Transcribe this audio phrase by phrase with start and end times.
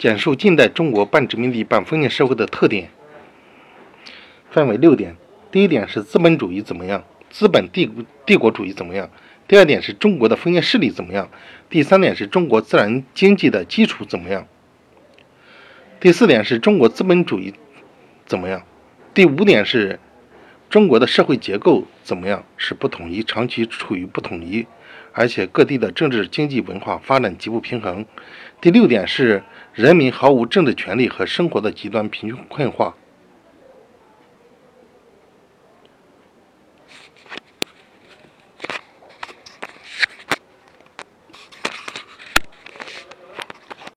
[0.00, 2.88] 简述近代中国半殖民地半封建社会的特点。
[4.50, 5.14] 分为六点。
[5.52, 7.04] 第一点是资本主义怎么样？
[7.28, 7.90] 资本帝
[8.24, 9.10] 帝国主义怎么样？
[9.46, 11.28] 第二点是中国的封建势力怎么样？
[11.68, 14.46] 第三点是中国自然经济的基础怎么样？
[16.00, 17.52] 第四点是中国资本主义
[18.24, 18.62] 怎么样？
[19.12, 20.00] 第五点是
[20.70, 22.44] 中国的社会结构怎么样？
[22.56, 24.64] 是不统一，长期处于不统一，
[25.12, 28.06] 而且各地的政治、经济、文化发展极不平衡。
[28.60, 29.42] 第六点是
[29.74, 32.94] 人民毫无政治权利和生活的极端贫困化。